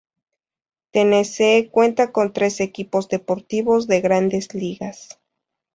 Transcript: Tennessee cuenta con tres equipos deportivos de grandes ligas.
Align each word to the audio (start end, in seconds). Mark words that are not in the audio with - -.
Tennessee 0.89 1.69
cuenta 1.69 2.11
con 2.11 2.33
tres 2.33 2.59
equipos 2.59 3.07
deportivos 3.07 3.85
de 3.85 4.01
grandes 4.01 4.51
ligas. 4.55 5.19